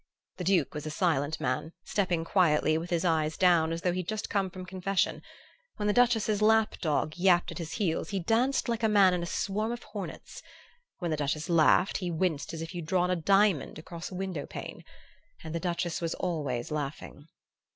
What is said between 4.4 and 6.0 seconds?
from confession; when the